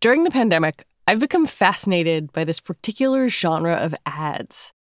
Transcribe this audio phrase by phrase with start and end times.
[0.00, 4.72] During the pandemic, I've become fascinated by this particular genre of ads.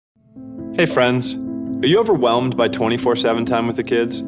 [0.74, 1.36] Hey, friends.
[1.82, 4.22] Are you overwhelmed by 24 7 time with the kids?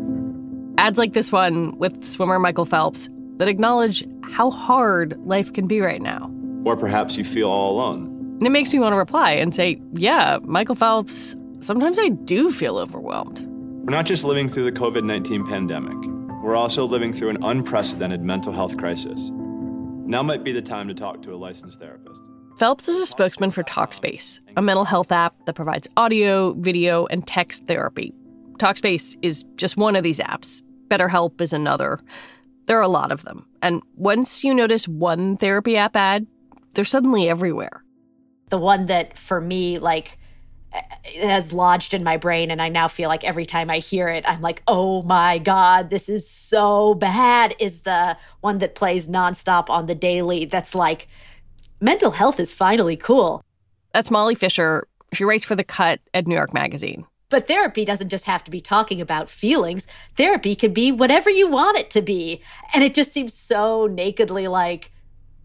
[0.79, 5.83] Ads like this one with swimmer Michael Phelps that acknowledge how hard life can be
[5.83, 6.33] right now.
[6.65, 8.07] Or perhaps you feel all alone.
[8.39, 12.51] And it makes me want to reply and say, yeah, Michael Phelps, sometimes I do
[12.51, 13.41] feel overwhelmed.
[13.85, 15.99] We're not just living through the COVID 19 pandemic,
[16.43, 19.31] we're also living through an unprecedented mental health crisis.
[20.09, 22.31] Now might be the time to talk to a licensed therapist.
[22.57, 27.27] Phelps is a spokesman for Talkspace, a mental health app that provides audio, video, and
[27.27, 28.15] text therapy.
[28.55, 30.63] Talkspace is just one of these apps.
[30.89, 32.01] BetterHelp is another.
[32.65, 33.45] There are a lot of them.
[33.61, 36.27] And once you notice one therapy app ad,
[36.73, 37.85] they're suddenly everywhere.
[38.49, 40.19] The one that for me, like,
[41.21, 44.29] has lodged in my brain and I now feel like every time I hear it
[44.29, 49.71] I'm like oh my god this is so bad is the one that plays nonstop
[49.71, 51.09] on the daily that's like
[51.81, 53.43] mental health is finally cool.
[53.93, 57.07] That's Molly Fischer She writes for The Cut at New York Magazine.
[57.31, 59.87] But therapy doesn't just have to be talking about feelings.
[60.17, 62.43] Therapy can be whatever you want it to be.
[62.73, 64.93] And it just seems so nakedly like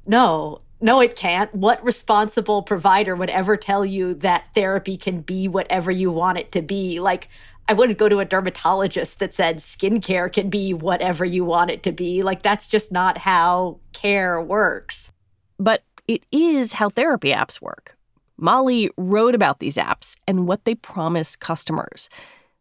[0.05, 1.55] no, no, it can't.
[1.55, 6.51] What responsible provider would ever tell you that therapy can be whatever you want it
[6.51, 6.99] to be?
[6.99, 7.29] Like,
[7.69, 11.83] I wouldn't go to a dermatologist that said skincare can be whatever you want it
[11.83, 12.21] to be.
[12.21, 15.13] Like, that's just not how care works.
[15.57, 17.97] But it is how therapy apps work.
[18.35, 22.09] Molly wrote about these apps and what they promise customers.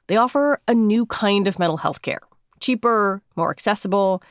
[0.06, 2.20] They offer a new kind of mental health care
[2.60, 4.22] cheaper, more accessible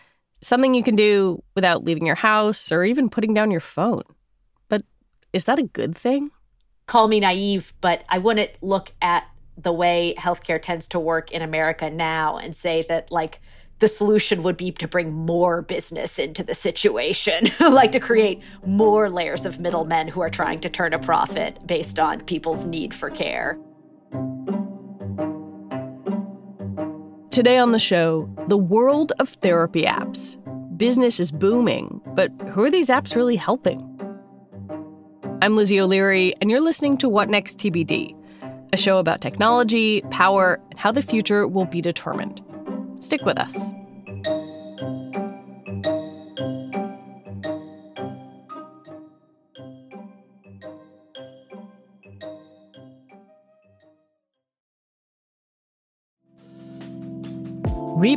[0.41, 4.03] something you can do without leaving your house or even putting down your phone.
[4.67, 4.83] But
[5.33, 6.31] is that a good thing?
[6.87, 9.25] Call me naive, but I wouldn't look at
[9.57, 13.39] the way healthcare tends to work in America now and say that, like,
[13.79, 19.09] the solution would be to bring more business into the situation, like to create more
[19.09, 23.09] layers of middlemen who are trying to turn a profit based on people's need for
[23.09, 23.57] care.
[27.31, 30.37] Today on the show, the world of therapy apps.
[30.77, 33.87] Business is booming, but who are these apps really helping?
[35.41, 38.17] I'm Lizzie O'Leary, and you're listening to What Next TBD,
[38.73, 42.41] a show about technology, power, and how the future will be determined.
[42.99, 43.71] Stick with us.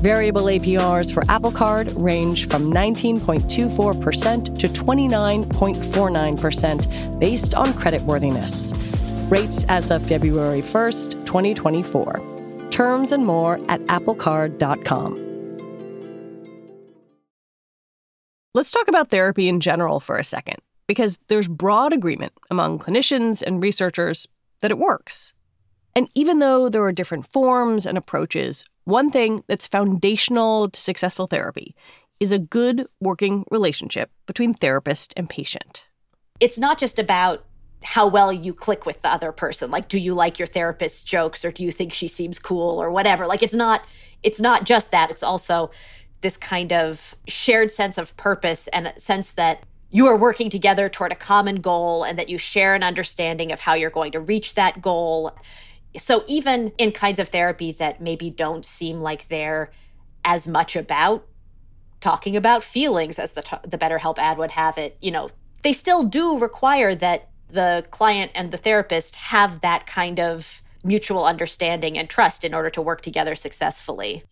[0.00, 8.72] Variable APRs for Apple Card range from 19.24% to 29.49% based on creditworthiness.
[9.30, 12.68] Rates as of February 1st, 2024.
[12.70, 15.26] Terms and more at applecard.com.
[18.54, 23.42] Let's talk about therapy in general for a second, because there's broad agreement among clinicians
[23.42, 24.26] and researchers
[24.60, 25.34] that it works.
[25.94, 31.26] And even though there are different forms and approaches, one thing that's foundational to successful
[31.26, 31.74] therapy
[32.18, 35.86] is a good working relationship between therapist and patient.
[36.38, 37.44] It's not just about
[37.82, 39.70] how well you click with the other person.
[39.70, 42.90] Like, do you like your therapist's jokes or do you think she seems cool or
[42.90, 43.26] whatever?
[43.26, 43.82] Like, it's not,
[44.22, 45.10] it's not just that.
[45.10, 45.70] It's also
[46.20, 50.88] this kind of shared sense of purpose and a sense that you are working together
[50.88, 54.20] toward a common goal and that you share an understanding of how you're going to
[54.20, 55.34] reach that goal.
[55.96, 59.70] So even in kinds of therapy that maybe don't seem like they're
[60.24, 61.26] as much about
[62.00, 65.30] talking about feelings as the the BetterHelp ad would have it, you know,
[65.62, 71.24] they still do require that the client and the therapist have that kind of mutual
[71.24, 74.22] understanding and trust in order to work together successfully.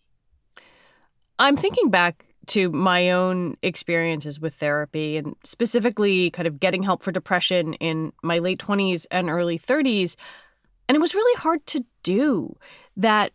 [1.38, 7.02] I'm thinking back to my own experiences with therapy and specifically kind of getting help
[7.02, 10.16] for depression in my late 20s and early 30s.
[10.88, 12.56] And it was really hard to do
[12.96, 13.32] that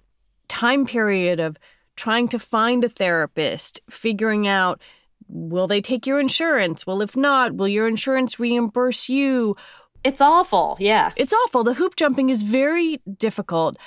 [0.48, 1.58] time period of
[1.96, 4.82] trying to find a therapist, figuring out
[5.28, 6.86] will they take your insurance?
[6.86, 9.56] Well, if not, will your insurance reimburse you?
[10.04, 10.76] It's awful.
[10.80, 11.12] Yeah.
[11.16, 11.64] It's awful.
[11.64, 13.78] The hoop jumping is very difficult.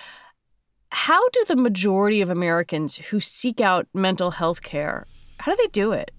[0.91, 5.07] How do the majority of Americans who seek out mental health care,
[5.39, 6.11] how do they do it?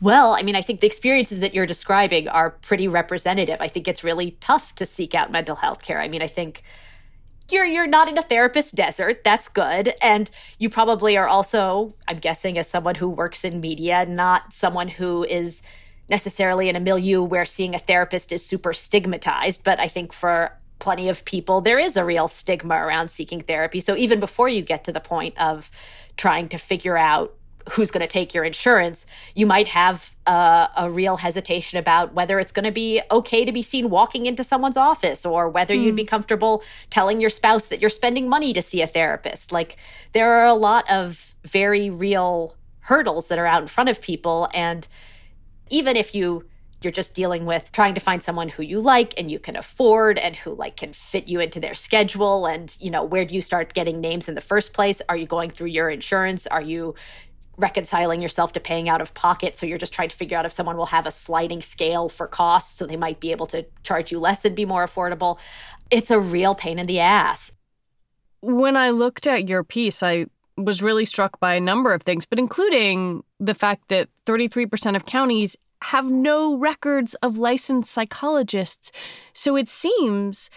[0.00, 3.56] Well, I mean, I think the experiences that you're describing are pretty representative.
[3.60, 6.00] I think it's really tough to seek out mental health care.
[6.00, 6.62] I mean, I think
[7.50, 12.18] you're you're not in a therapist desert that's good and you probably are also i'm
[12.18, 15.62] guessing as someone who works in media not someone who is
[16.08, 20.58] necessarily in a milieu where seeing a therapist is super stigmatized but i think for
[20.78, 24.60] plenty of people there is a real stigma around seeking therapy so even before you
[24.60, 25.70] get to the point of
[26.16, 27.32] trying to figure out
[27.70, 32.38] who's going to take your insurance, you might have a, a real hesitation about whether
[32.38, 35.84] it's going to be okay to be seen walking into someone's office or whether mm.
[35.84, 36.08] you'd be hmm.
[36.08, 39.52] comfortable telling your spouse that you're spending money to see a therapist.
[39.52, 39.76] Like,
[40.12, 44.48] there are a lot of very real hurdles that are out in front of people.
[44.54, 44.86] And
[45.68, 46.44] even if you
[46.82, 50.18] you're just dealing with trying to find someone who you like and you can afford
[50.18, 53.42] and who like can fit you into their schedule and you know where do you
[53.42, 56.94] start getting names in the first place are you going through your insurance are you
[57.56, 59.56] reconciling yourself to paying out of pocket.
[59.56, 62.26] So you're just trying to figure out if someone will have a sliding scale for
[62.26, 62.78] costs.
[62.78, 65.38] So they might be able to charge you less and be more affordable.
[65.90, 67.56] It's a real pain in the ass.
[68.40, 70.26] When I looked at your piece, I
[70.56, 75.06] was really struck by a number of things, but including the fact that 33% of
[75.06, 78.90] counties have no records of licensed psychologists.
[79.32, 80.50] So it seems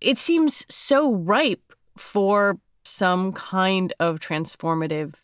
[0.00, 5.14] it seems so ripe for some kind of transformative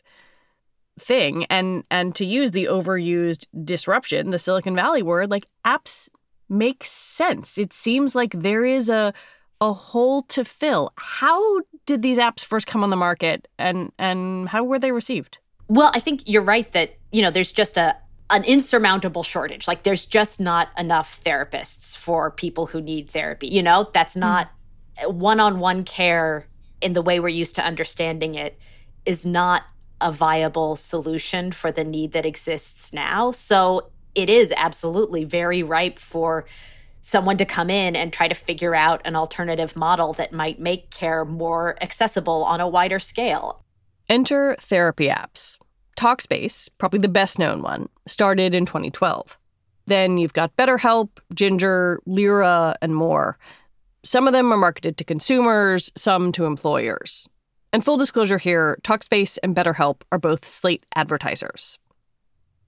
[0.99, 6.07] thing and and to use the overused disruption the silicon valley word like apps
[6.53, 7.57] make sense.
[7.57, 9.13] It seems like there is a
[9.61, 10.91] a hole to fill.
[10.97, 15.39] How did these apps first come on the market and and how were they received?
[15.67, 17.95] Well i think you're right that you know there's just a
[18.29, 19.67] an insurmountable shortage.
[19.67, 23.89] Like there's just not enough therapists for people who need therapy you know?
[23.93, 24.49] That's not
[24.97, 25.13] mm.
[25.13, 26.47] one-on-one care
[26.81, 28.59] in the way we're used to understanding it
[29.05, 29.63] is not
[30.03, 33.31] a viable solution for the need that exists now.
[33.31, 36.45] So it is absolutely very ripe for
[37.01, 40.89] someone to come in and try to figure out an alternative model that might make
[40.89, 43.63] care more accessible on a wider scale.
[44.09, 45.57] Enter therapy apps.
[45.97, 49.37] Talkspace, probably the best known one, started in 2012.
[49.85, 53.37] Then you've got BetterHelp, Ginger, Lyra, and more.
[54.03, 57.27] Some of them are marketed to consumers, some to employers.
[57.73, 61.79] And full disclosure here Talkspace and BetterHelp are both Slate advertisers.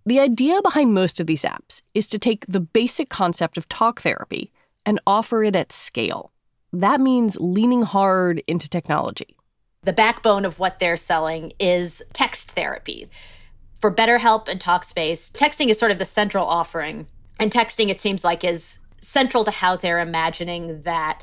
[0.08, 4.02] The idea behind most of these apps is to take the basic concept of talk
[4.02, 4.52] therapy
[4.86, 6.32] and offer it at scale.
[6.74, 9.38] That means leaning hard into technology.
[9.84, 13.08] The backbone of what they're selling is text therapy.
[13.80, 17.08] For BetterHelp and Talkspace, texting is sort of the central offering.
[17.40, 21.22] And texting, it seems like, is central to how they're imagining that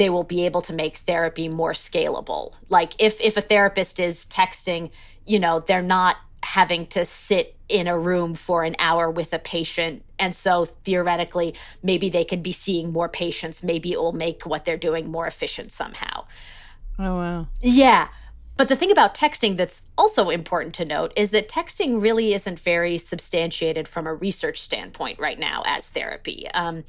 [0.00, 2.54] they will be able to make therapy more scalable.
[2.70, 4.90] Like if if a therapist is texting,
[5.26, 9.38] you know, they're not having to sit in a room for an hour with a
[9.38, 10.02] patient.
[10.18, 13.62] And so theoretically maybe they could be seeing more patients.
[13.62, 16.24] Maybe it will make what they're doing more efficient somehow.
[16.98, 17.48] Oh wow.
[17.60, 18.08] Yeah.
[18.56, 22.58] But the thing about texting that's also important to note is that texting really isn't
[22.58, 26.48] very substantiated from a research standpoint right now as therapy.
[26.54, 26.84] Um,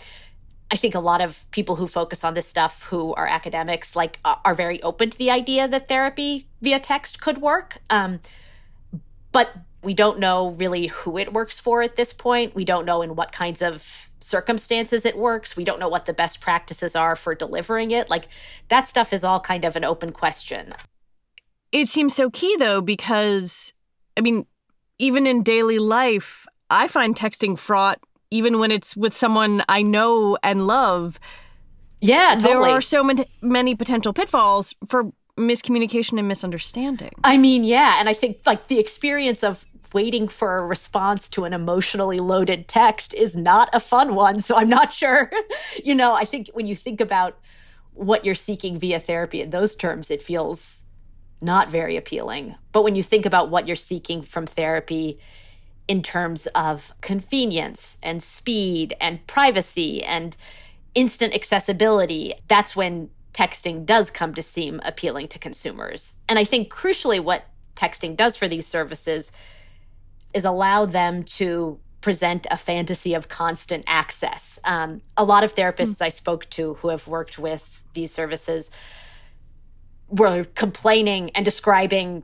[0.71, 4.19] I think a lot of people who focus on this stuff who are academics like
[4.23, 7.79] are very open to the idea that therapy via text could work.
[7.89, 8.21] Um,
[9.33, 9.51] but
[9.83, 12.55] we don't know really who it works for at this point.
[12.55, 15.57] We don't know in what kinds of circumstances it works.
[15.57, 18.09] We don't know what the best practices are for delivering it.
[18.09, 18.29] Like
[18.69, 20.73] that stuff is all kind of an open question.
[21.73, 23.73] It seems so key though, because
[24.15, 24.45] I mean,
[24.99, 27.99] even in daily life, I find texting fraught
[28.31, 31.19] even when it's with someone I know and love.
[31.99, 32.53] Yeah, totally.
[32.53, 37.11] There are so many, many potential pitfalls for miscommunication and misunderstanding.
[37.23, 37.97] I mean, yeah.
[37.99, 42.67] And I think like the experience of waiting for a response to an emotionally loaded
[42.67, 44.39] text is not a fun one.
[44.39, 45.29] So I'm not sure.
[45.83, 47.37] you know, I think when you think about
[47.93, 50.83] what you're seeking via therapy in those terms, it feels
[51.41, 52.55] not very appealing.
[52.71, 55.19] But when you think about what you're seeking from therapy
[55.91, 60.37] in terms of convenience and speed and privacy and
[60.95, 66.15] instant accessibility, that's when texting does come to seem appealing to consumers.
[66.29, 67.43] And I think crucially, what
[67.75, 69.33] texting does for these services
[70.33, 74.59] is allow them to present a fantasy of constant access.
[74.63, 76.05] Um, a lot of therapists mm.
[76.05, 78.71] I spoke to who have worked with these services
[80.07, 82.23] were complaining and describing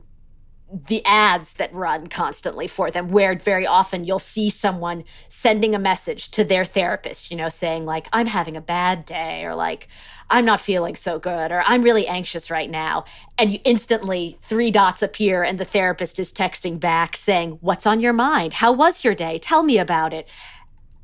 [0.86, 5.78] the ads that run constantly for them where very often you'll see someone sending a
[5.78, 9.88] message to their therapist you know saying like i'm having a bad day or like
[10.28, 13.02] i'm not feeling so good or i'm really anxious right now
[13.38, 18.00] and you instantly three dots appear and the therapist is texting back saying what's on
[18.00, 18.54] your mind?
[18.54, 19.38] How was your day?
[19.38, 20.28] Tell me about it.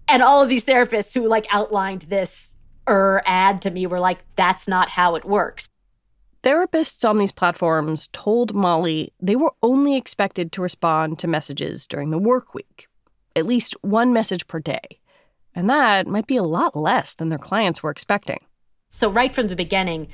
[0.09, 2.55] And all of these therapists who like outlined this
[2.89, 5.69] er ad to me were like that's not how it works
[6.45, 12.11] Therapists on these platforms told Molly they were only expected to respond to messages during
[12.11, 12.87] the work week,
[13.35, 15.01] at least one message per day.
[15.55, 18.41] And that might be a lot less than their clients were expecting.
[18.89, 20.09] So, right from the beginning,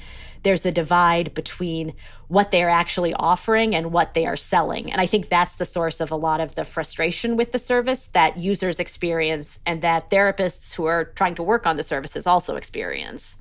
[0.44, 1.94] there's a divide between
[2.28, 4.92] what they are actually offering and what they are selling.
[4.92, 8.06] And I think that's the source of a lot of the frustration with the service
[8.06, 12.54] that users experience and that therapists who are trying to work on the services also
[12.54, 13.39] experience.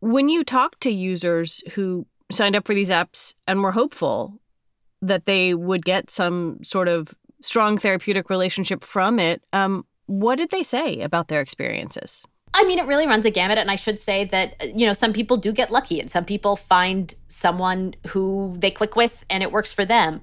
[0.00, 4.40] When you talk to users who signed up for these apps and were hopeful
[5.02, 10.50] that they would get some sort of strong therapeutic relationship from it, um, what did
[10.50, 12.24] they say about their experiences?
[12.52, 13.58] I mean, it really runs a gamut.
[13.58, 16.56] And I should say that, you know, some people do get lucky and some people
[16.56, 20.20] find someone who they click with and it works for them.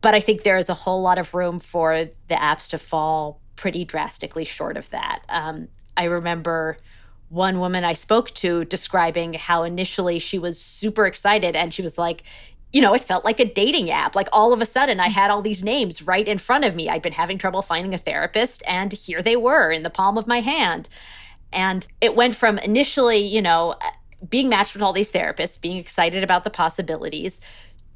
[0.00, 3.40] But I think there is a whole lot of room for the apps to fall
[3.56, 5.22] pretty drastically short of that.
[5.28, 6.76] Um, I remember
[7.28, 11.98] one woman I spoke to describing how initially she was super excited and she was
[11.98, 12.22] like,
[12.72, 14.14] you know, it felt like a dating app.
[14.14, 16.88] Like all of a sudden, I had all these names right in front of me.
[16.88, 20.26] I'd been having trouble finding a therapist, and here they were in the palm of
[20.26, 20.88] my hand.
[21.52, 23.76] And it went from initially, you know,
[24.28, 27.40] being matched with all these therapists, being excited about the possibilities,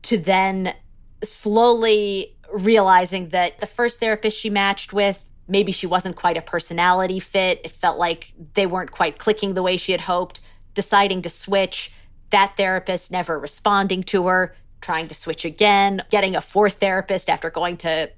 [0.03, 0.75] to then
[1.23, 7.19] slowly realizing that the first therapist she matched with maybe she wasn't quite a personality
[7.19, 7.61] fit.
[7.65, 10.41] It felt like they weren't quite clicking the way she had hoped,
[10.75, 11.93] deciding to switch,
[12.31, 17.51] that therapist never responding to her, trying to switch again, getting a fourth therapist after
[17.51, 18.11] going to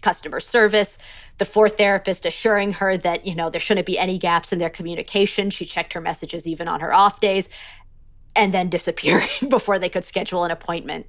[0.00, 0.98] customer service,
[1.38, 4.70] the fourth therapist assuring her that, you know, there shouldn't be any gaps in their
[4.70, 5.50] communication.
[5.50, 7.48] She checked her messages even on her off days
[8.36, 11.06] and then disappearing before they could schedule an appointment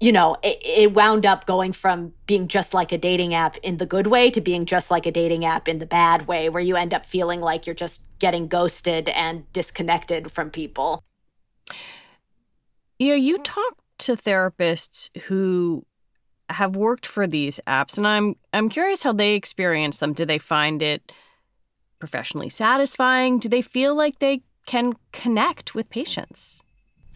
[0.00, 3.78] you know, it, it, wound up going from being just like a dating app in
[3.78, 6.62] the good way to being just like a dating app in the bad way, where
[6.62, 11.02] you end up feeling like you're just getting ghosted and disconnected from people.
[12.98, 15.84] You know, you talk to therapists who
[16.48, 20.12] have worked for these apps, and I'm I'm curious how they experience them.
[20.12, 21.12] Do they find it
[21.98, 23.40] professionally satisfying?
[23.40, 26.62] Do they feel like they can connect with patients?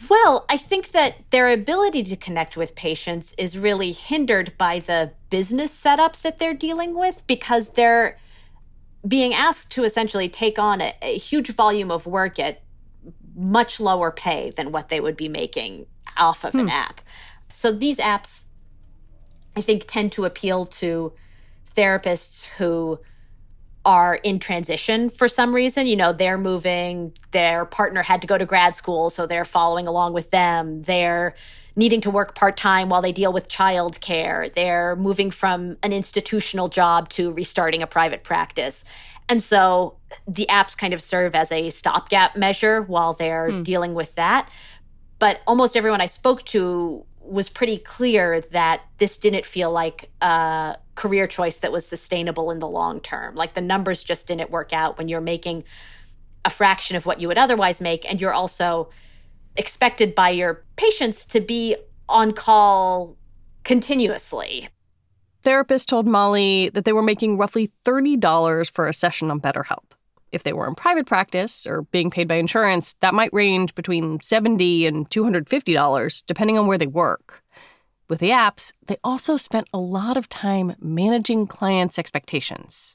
[0.08, 5.12] Well, I think that their ability to connect with patients is really hindered by the
[5.30, 8.18] business setup that they're dealing with because they're
[9.06, 12.62] being asked to essentially take on a, a huge volume of work at
[13.34, 16.60] much lower pay than what they would be making off of hmm.
[16.60, 17.00] an app.
[17.48, 18.44] So these apps,
[19.56, 21.12] I think, tend to appeal to
[21.76, 23.00] therapists who
[23.84, 25.86] are in transition for some reason.
[25.86, 29.86] You know, they're moving, their partner had to go to grad school, so they're following
[29.86, 30.82] along with them.
[30.82, 31.34] They're
[31.74, 34.52] needing to work part time while they deal with childcare.
[34.52, 38.84] They're moving from an institutional job to restarting a private practice.
[39.28, 39.96] And so
[40.26, 43.64] the apps kind of serve as a stopgap measure while they're mm.
[43.64, 44.50] dealing with that.
[45.18, 50.76] But almost everyone I spoke to was pretty clear that this didn't feel like a
[50.94, 53.34] career choice that was sustainable in the long term.
[53.34, 55.64] Like the numbers just didn't work out when you're making
[56.44, 58.08] a fraction of what you would otherwise make.
[58.08, 58.90] And you're also
[59.56, 61.76] expected by your patients to be
[62.08, 63.16] on call
[63.64, 64.68] continuously.
[65.44, 69.92] Therapists told Molly that they were making roughly $30 for a session on BetterHelp.
[70.32, 74.20] If they were in private practice or being paid by insurance, that might range between
[74.20, 77.42] 70 and $250, depending on where they work.
[78.08, 82.94] With the apps, they also spent a lot of time managing clients' expectations.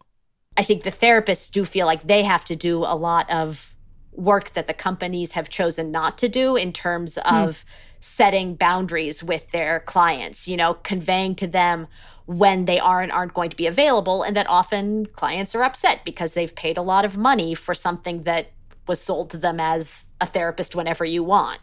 [0.58, 3.76] I think the therapists do feel like they have to do a lot of
[4.12, 7.36] work that the companies have chosen not to do in terms hmm.
[7.36, 7.64] of
[8.00, 11.88] setting boundaries with their clients, you know, conveying to them
[12.26, 14.24] when they are and aren't going to be available.
[14.24, 18.24] And that often clients are upset because they've paid a lot of money for something
[18.24, 18.52] that
[18.88, 21.60] was sold to them as a therapist whenever you want.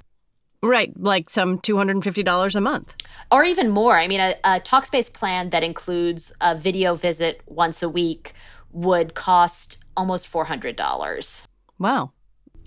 [0.62, 2.95] Right, like some $250 a month.
[3.31, 3.99] Or even more.
[3.99, 8.33] I mean, a, a Talkspace plan that includes a video visit once a week
[8.73, 11.47] would cost almost $400.
[11.79, 12.12] Wow.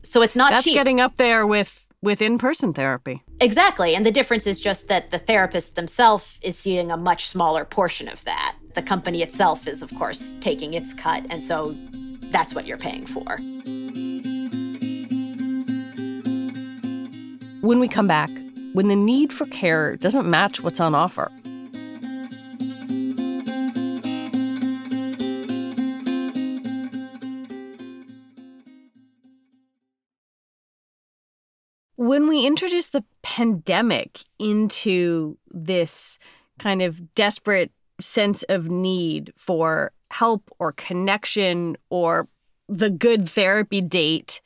[0.03, 0.75] So it's not That's cheap.
[0.75, 3.21] getting up there with with in person therapy.
[3.41, 3.93] Exactly.
[3.93, 8.07] And the difference is just that the therapist themselves is seeing a much smaller portion
[8.07, 8.55] of that.
[8.75, 11.25] The company itself is, of course, taking its cut.
[11.29, 11.75] And so
[12.31, 13.35] that's what you're paying for.
[17.59, 18.29] When we come back,
[18.71, 21.29] when the need for care doesn't match what's on offer,
[32.07, 36.17] when we introduce the pandemic into this
[36.59, 42.27] kind of desperate sense of need for help or connection or
[42.69, 44.41] the good therapy date,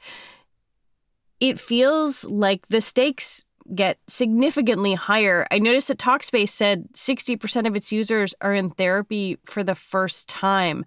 [1.40, 5.48] it feels like the stakes get significantly higher.
[5.52, 10.28] I noticed that Talkspace said 60% of its users are in therapy for the first
[10.28, 10.86] time.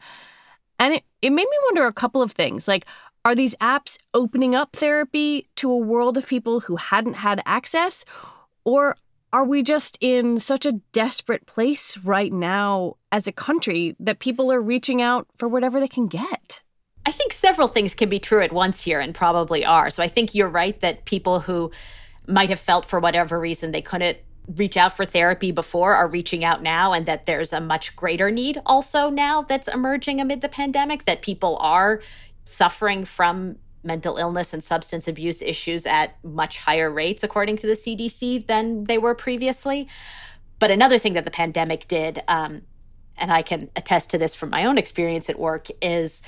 [0.78, 2.68] And it, it made me wonder a couple of things.
[2.68, 2.84] Like,
[3.24, 8.04] are these apps opening up therapy to a world of people who hadn't had access?
[8.64, 8.96] Or
[9.32, 14.52] are we just in such a desperate place right now as a country that people
[14.52, 16.60] are reaching out for whatever they can get?
[17.06, 19.90] I think several things can be true at once here and probably are.
[19.90, 21.70] So I think you're right that people who
[22.26, 24.18] might have felt for whatever reason they couldn't
[24.56, 28.30] reach out for therapy before are reaching out now and that there's a much greater
[28.30, 32.02] need also now that's emerging amid the pandemic that people are
[32.44, 37.74] suffering from mental illness and substance abuse issues at much higher rates, according to the
[37.74, 39.88] CDC, than they were previously.
[40.58, 42.62] But another thing that the pandemic did, um,
[43.16, 46.22] and I can attest to this from my own experience at work, is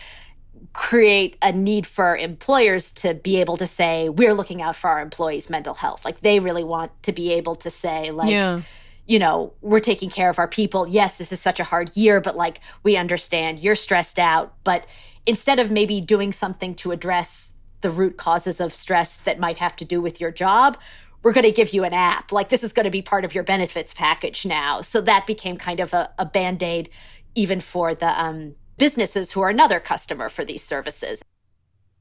[0.73, 5.01] create a need for employers to be able to say, we're looking out for our
[5.01, 6.05] employees' mental health.
[6.05, 8.61] Like they really want to be able to say, like, yeah
[9.07, 10.89] you know, we're taking care of our people.
[10.89, 14.55] Yes, this is such a hard year, but like we understand you're stressed out.
[14.65, 14.87] But
[15.27, 19.77] instead of maybe doing something to address the root causes of stress that might have
[19.77, 20.79] to do with your job,
[21.23, 22.33] we're going to give you an app.
[22.33, 24.81] Like this is going to be part of your benefits package now.
[24.81, 26.89] So that became kind of a, a band aid
[27.35, 31.23] even for the um, businesses who are another customer for these services.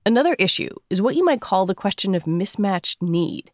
[0.05, 3.51] Another issue is what you might call the question of mismatched need.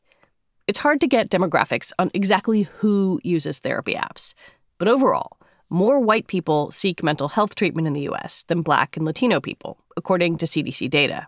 [0.67, 4.33] It's hard to get demographics on exactly who uses therapy apps,
[4.77, 5.37] but overall,
[5.71, 9.77] more white people seek mental health treatment in the US than Black and Latino people,
[9.95, 11.27] according to CDC data.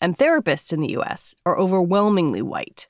[0.00, 2.86] And therapists in the US are overwhelmingly white.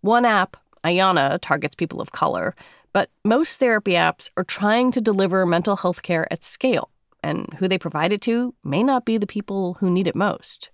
[0.00, 2.56] One app, Ayana, targets people of color,
[2.94, 6.90] but most therapy apps are trying to deliver mental health care at scale,
[7.22, 10.70] and who they provide it to may not be the people who need it most.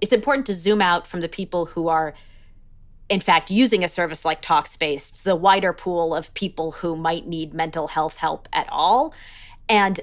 [0.00, 2.14] It's important to zoom out from the people who are
[3.12, 7.52] in fact, using a service like Talkspace, the wider pool of people who might need
[7.52, 9.12] mental health help at all.
[9.68, 10.00] And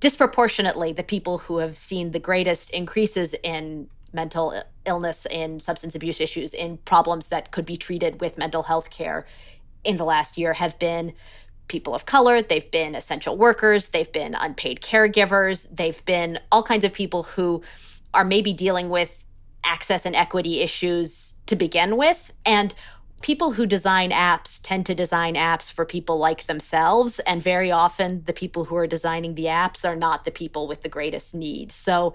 [0.00, 6.20] disproportionately, the people who have seen the greatest increases in mental illness, in substance abuse
[6.20, 9.26] issues, in problems that could be treated with mental health care
[9.82, 11.14] in the last year have been
[11.68, 16.84] people of color, they've been essential workers, they've been unpaid caregivers, they've been all kinds
[16.84, 17.62] of people who
[18.12, 19.21] are maybe dealing with
[19.64, 22.32] access and equity issues to begin with.
[22.44, 22.74] And
[23.22, 27.20] people who design apps tend to design apps for people like themselves.
[27.20, 30.82] And very often, the people who are designing the apps are not the people with
[30.82, 31.74] the greatest needs.
[31.74, 32.14] So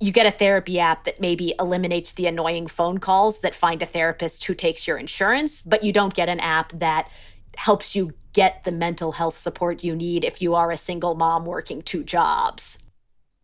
[0.00, 3.86] you get a therapy app that maybe eliminates the annoying phone calls that find a
[3.86, 7.08] therapist who takes your insurance, but you don't get an app that
[7.56, 11.44] helps you get the mental health support you need if you are a single mom
[11.44, 12.78] working two jobs.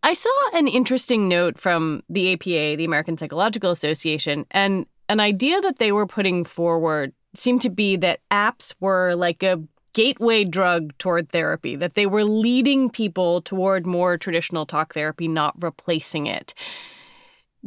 [0.01, 5.59] I saw an interesting note from the APA, the American Psychological Association, and an idea
[5.61, 9.61] that they were putting forward seemed to be that apps were like a
[9.93, 15.61] gateway drug toward therapy, that they were leading people toward more traditional talk therapy, not
[15.61, 16.53] replacing it.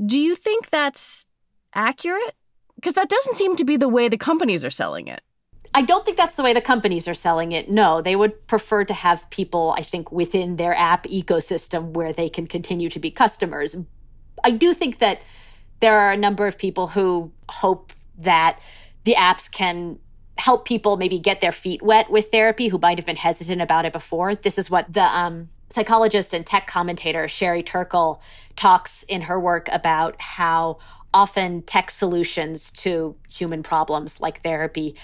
[0.07, 1.27] Do you think that's
[1.75, 2.35] accurate?
[2.77, 5.21] Because that doesn't seem to be the way the companies are selling it.
[5.74, 7.70] I don't think that's the way the companies are selling it.
[7.70, 12.28] No, they would prefer to have people, I think, within their app ecosystem where they
[12.28, 13.74] can continue to be customers.
[14.44, 15.22] I do think that
[15.80, 18.61] there are a number of people who hope that
[19.04, 19.98] the apps can
[20.38, 23.85] help people maybe get their feet wet with therapy who might have been hesitant about
[23.85, 24.35] it before.
[24.35, 28.20] This is what the um, psychologist and tech commentator Sherry Turkle
[28.56, 30.78] talks in her work about how
[31.14, 34.94] often tech solutions to human problems like therapy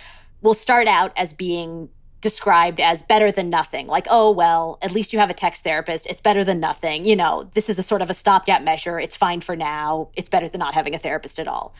[0.42, 1.88] will start out as being
[2.20, 3.86] described as better than nothing.
[3.86, 6.06] Like, oh, well, at least you have a text therapist.
[6.06, 7.04] It's better than nothing.
[7.04, 8.98] You know, this is a sort of a stopgap measure.
[8.98, 10.08] It's fine for now.
[10.14, 11.74] It's better than not having a therapist at all.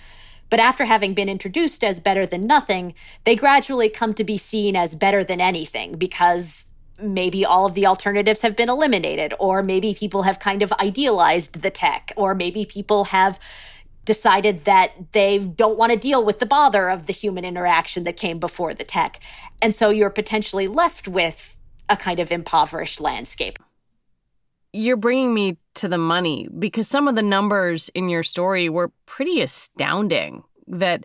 [0.51, 2.94] But after having been introduced as better than nothing,
[3.25, 6.66] they gradually come to be seen as better than anything because
[7.01, 11.62] maybe all of the alternatives have been eliminated, or maybe people have kind of idealized
[11.62, 13.38] the tech, or maybe people have
[14.09, 18.16] decided that they don't want to deal with the bother of the human interaction that
[18.16, 19.23] came before the tech.
[19.61, 21.59] And so you're potentially left with
[21.90, 23.59] a kind of impoverished landscape.
[24.73, 28.90] You're bringing me to the money because some of the numbers in your story were
[29.05, 31.05] pretty astounding that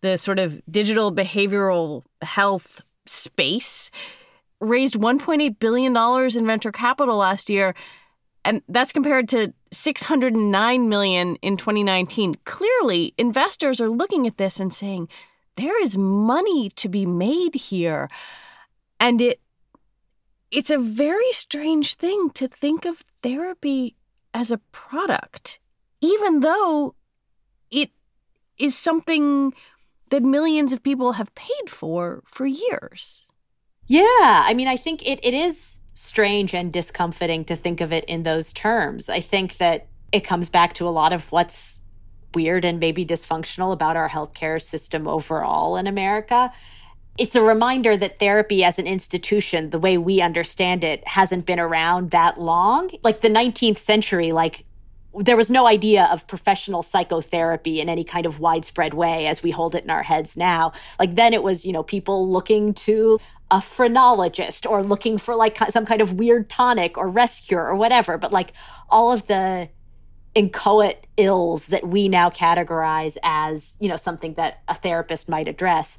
[0.00, 3.90] the sort of digital behavioral health space
[4.58, 5.94] raised $1.8 billion
[6.34, 7.74] in venture capital last year
[8.44, 12.36] and that's compared to 609 million in 2019.
[12.44, 15.08] Clearly, investors are looking at this and saying
[15.56, 18.08] there is money to be made here.
[18.98, 19.40] And it
[20.50, 23.96] it's a very strange thing to think of therapy
[24.34, 25.58] as a product,
[26.00, 26.94] even though
[27.70, 27.90] it
[28.58, 29.54] is something
[30.10, 33.26] that millions of people have paid for for years.
[33.86, 38.04] Yeah, I mean, I think it, it is strange and discomforting to think of it
[38.04, 39.08] in those terms.
[39.08, 41.80] I think that it comes back to a lot of what's
[42.34, 46.52] weird and maybe dysfunctional about our healthcare system overall in America.
[47.18, 51.60] It's a reminder that therapy as an institution, the way we understand it, hasn't been
[51.60, 52.90] around that long.
[53.02, 54.64] Like the 19th century, like
[55.18, 59.50] there was no idea of professional psychotherapy in any kind of widespread way as we
[59.50, 60.72] hold it in our heads now.
[60.98, 63.20] Like then it was, you know, people looking to
[63.52, 68.16] a phrenologist or looking for like some kind of weird tonic or rescue or whatever.
[68.16, 68.54] But like
[68.88, 69.68] all of the
[70.34, 75.98] inchoate ills that we now categorize as, you know, something that a therapist might address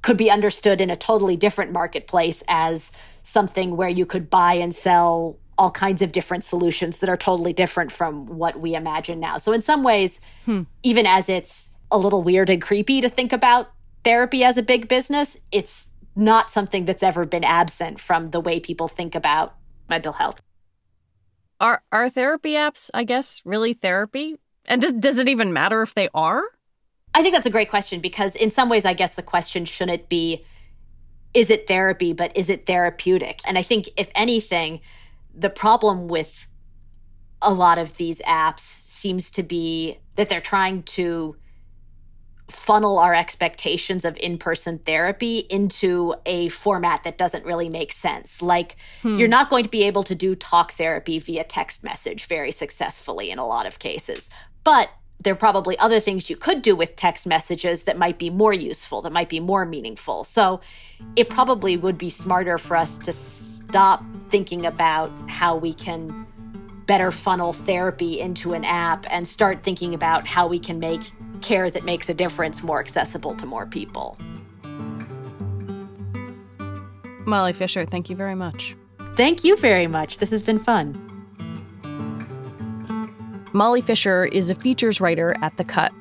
[0.00, 2.90] could be understood in a totally different marketplace as
[3.22, 7.52] something where you could buy and sell all kinds of different solutions that are totally
[7.52, 9.36] different from what we imagine now.
[9.36, 10.62] So in some ways, hmm.
[10.82, 13.70] even as it's a little weird and creepy to think about
[14.02, 18.60] therapy as a big business, it's not something that's ever been absent from the way
[18.60, 19.54] people think about
[19.88, 20.40] mental health.
[21.60, 24.36] Are are therapy apps, I guess, really therapy?
[24.66, 26.42] And does does it even matter if they are?
[27.12, 30.08] I think that's a great question because in some ways I guess the question shouldn't
[30.08, 30.42] be
[31.32, 33.40] is it therapy, but is it therapeutic?
[33.46, 34.80] And I think if anything,
[35.34, 36.48] the problem with
[37.40, 41.36] a lot of these apps seems to be that they're trying to
[42.50, 48.42] funnel our expectations of in-person therapy into a format that doesn't really make sense.
[48.42, 49.18] Like hmm.
[49.18, 53.30] you're not going to be able to do talk therapy via text message very successfully
[53.30, 54.28] in a lot of cases.
[54.64, 54.90] But
[55.22, 58.54] there are probably other things you could do with text messages that might be more
[58.54, 60.24] useful that might be more meaningful.
[60.24, 60.60] So
[61.14, 66.26] it probably would be smarter for us to stop thinking about how we can
[66.90, 71.00] better funnel therapy into an app and start thinking about how we can make
[71.40, 74.18] care that makes a difference more accessible to more people.
[77.24, 78.74] Molly Fischer, thank you very much.
[79.14, 80.18] Thank you very much.
[80.18, 80.96] This has been fun.
[83.52, 85.92] Molly Fischer is a features writer at The Cut.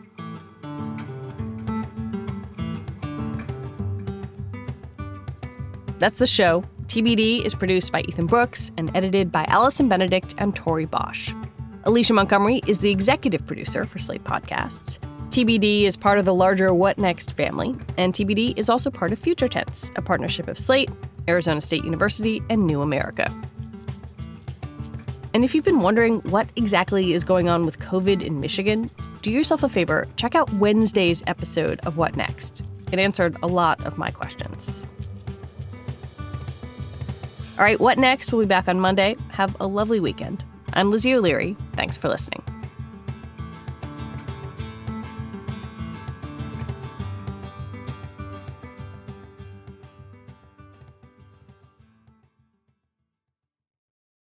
[5.99, 6.63] That's the show.
[6.89, 11.31] TBD is produced by Ethan Brooks and edited by Allison Benedict and Tori Bosch.
[11.83, 14.97] Alicia Montgomery is the executive producer for Slate Podcasts.
[15.29, 19.19] TBD is part of the larger What Next family, and TBD is also part of
[19.19, 20.89] Future Tense, a partnership of Slate,
[21.27, 23.31] Arizona State University, and New America.
[25.35, 28.89] And if you've been wondering what exactly is going on with COVID in Michigan,
[29.21, 32.63] do yourself a favor, check out Wednesday's episode of What Next.
[32.91, 34.87] It answered a lot of my questions.
[37.59, 38.31] All right, What Next?
[38.31, 39.17] We'll be back on Monday.
[39.31, 40.45] Have a lovely weekend.
[40.71, 41.57] I'm Lizzie O'Leary.
[41.73, 42.41] Thanks for listening.